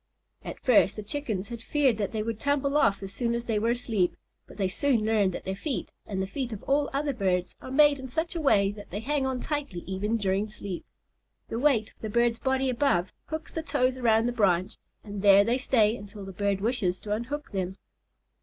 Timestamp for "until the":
15.95-16.31